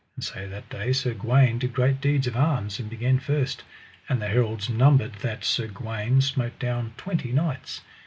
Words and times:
And 0.15 0.25
so 0.25 0.49
that 0.49 0.67
day 0.67 0.93
Sir 0.93 1.13
Gawaine 1.13 1.59
did 1.59 1.75
great 1.75 2.01
deeds 2.01 2.25
of 2.25 2.35
arms, 2.35 2.79
and 2.79 2.89
began 2.89 3.19
first. 3.19 3.61
And 4.09 4.19
the 4.19 4.29
heralds 4.29 4.67
numbered 4.67 5.13
that 5.21 5.43
Sir 5.45 5.67
Gawaine 5.67 6.21
smote 6.21 6.57
down 6.57 6.95
twenty 6.97 7.31
knights. 7.31 7.81